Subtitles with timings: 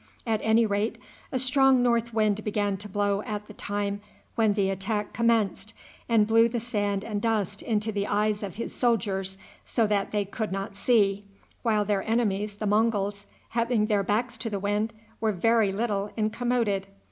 [0.25, 0.97] At any rate,
[1.31, 4.01] a strong north wind began to blow at the time
[4.33, 5.75] when the attack commenced,
[6.09, 10.25] and blew the sand and dust into the eyes of his soldiers so that they
[10.25, 11.23] could not see,
[11.61, 16.87] while their enemies the Monguls, having their backs to the wind, were very little incommoded.